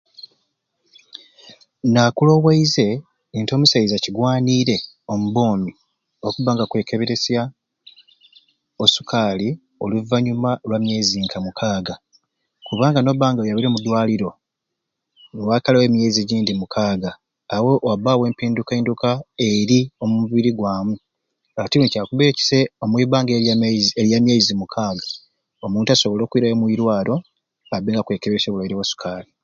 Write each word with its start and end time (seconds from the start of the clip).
Nakuloweize 1.93 2.85
nti 3.39 3.51
omusaiza 3.53 3.97
kigwaniire 4.03 4.75
omu 5.11 5.27
bwoomi 5.33 5.71
okubba 6.27 6.49
nga 6.53 6.63
akwekeberesya 6.65 7.41
o 8.83 8.85
sukaali 8.95 9.47
oluvanyuma 9.83 10.51
lwa 10.67 10.77
myezi 10.85 11.17
ka 11.31 11.39
mukaaga 11.45 11.95
kubanga 12.67 12.99
nobba 13.01 13.27
nga 13.31 13.41
oyabire 13.41 13.67
mu 13.73 13.79
ddwaliro 13.81 14.29
niwaakalawo 15.33 15.83
emyezi 15.87 16.17
egindi 16.21 16.51
mukaaga 16.61 17.11
awo 17.55 17.71
wabbaawo 17.87 18.23
empindukainduka 18.29 19.09
eri 19.49 19.79
omubiri 20.03 20.51
gwamu 20.57 20.93
ati 21.63 21.75
ni 21.77 21.91
kyakubaire 21.91 22.33
kisai 22.37 22.65
omwibbbanga 22.83 23.31
eryo 23.33 23.41
erya 23.53 23.59
myeezi 23.61 23.89
rya 24.05 24.19
myeezi 24.23 24.51
omukaaga 24.53 25.05
omuntu 25.65 25.89
asobole 25.91 26.21
okwirayo 26.23 26.53
omwirwaro 26.55 27.13
abbe 27.75 27.89
nga 27.91 28.01
akwekeberesya 28.01 28.47
obulwaire 28.49 28.75
bwa 28.77 28.91
sukaali. 28.91 29.29